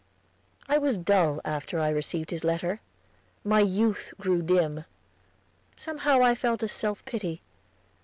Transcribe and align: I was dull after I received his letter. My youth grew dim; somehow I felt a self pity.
I 0.67 0.79
was 0.79 0.97
dull 0.97 1.39
after 1.45 1.79
I 1.79 1.89
received 1.89 2.31
his 2.31 2.43
letter. 2.43 2.81
My 3.43 3.59
youth 3.59 4.11
grew 4.19 4.41
dim; 4.41 4.85
somehow 5.77 6.23
I 6.23 6.33
felt 6.33 6.63
a 6.63 6.67
self 6.67 7.05
pity. 7.05 7.43